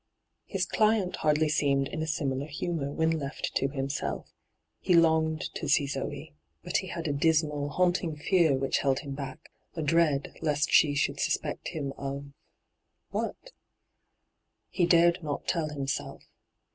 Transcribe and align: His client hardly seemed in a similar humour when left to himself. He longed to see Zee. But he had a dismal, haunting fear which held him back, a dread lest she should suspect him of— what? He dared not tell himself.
His 0.47 0.65
client 0.65 1.17
hardly 1.17 1.47
seemed 1.47 1.87
in 1.87 2.01
a 2.01 2.07
similar 2.07 2.47
humour 2.47 2.91
when 2.91 3.11
left 3.19 3.53
to 3.57 3.67
himself. 3.67 4.33
He 4.79 4.95
longed 4.95 5.53
to 5.53 5.69
see 5.69 5.85
Zee. 5.85 6.33
But 6.63 6.77
he 6.77 6.87
had 6.87 7.07
a 7.07 7.13
dismal, 7.13 7.69
haunting 7.69 8.15
fear 8.15 8.55
which 8.55 8.79
held 8.79 9.01
him 9.01 9.13
back, 9.13 9.51
a 9.75 9.83
dread 9.83 10.35
lest 10.41 10.71
she 10.71 10.95
should 10.95 11.19
suspect 11.19 11.67
him 11.67 11.93
of— 11.99 12.25
what? 13.11 13.51
He 14.69 14.87
dared 14.87 15.21
not 15.21 15.47
tell 15.47 15.69
himself. 15.69 16.23